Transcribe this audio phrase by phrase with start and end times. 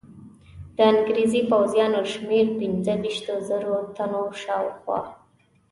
[0.75, 4.99] د انګرېزي پوځیانو شمېر پنځه ویشتو زرو تنو په شاوخوا.